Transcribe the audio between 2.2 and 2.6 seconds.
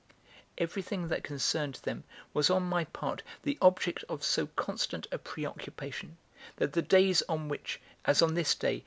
was